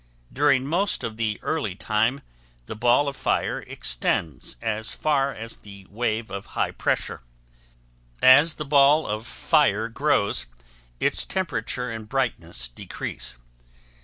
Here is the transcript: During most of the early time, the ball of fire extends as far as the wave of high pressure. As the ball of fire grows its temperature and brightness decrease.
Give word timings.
During 0.33 0.65
most 0.65 1.03
of 1.03 1.15
the 1.17 1.39
early 1.43 1.75
time, 1.75 2.21
the 2.65 2.75
ball 2.75 3.07
of 3.07 3.15
fire 3.15 3.63
extends 3.67 4.55
as 4.59 4.93
far 4.93 5.31
as 5.31 5.57
the 5.57 5.85
wave 5.91 6.31
of 6.31 6.47
high 6.57 6.71
pressure. 6.71 7.21
As 8.19 8.55
the 8.55 8.65
ball 8.65 9.05
of 9.05 9.27
fire 9.27 9.89
grows 9.89 10.47
its 10.99 11.23
temperature 11.23 11.91
and 11.91 12.09
brightness 12.09 12.67
decrease. 12.67 13.37